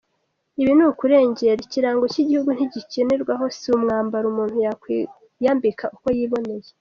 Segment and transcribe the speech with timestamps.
[0.61, 6.67] Ibi ni ukurengera, Ikirango cy’igihugu ntigikinirwaho, si umwambaro umuntu yakwiyambika uko yiboneye.